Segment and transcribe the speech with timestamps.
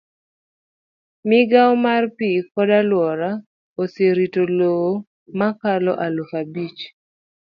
[1.29, 3.29] Migawo mar pi kod alwora
[3.81, 4.89] oserito lowo
[5.37, 6.81] mokalo aluf abich.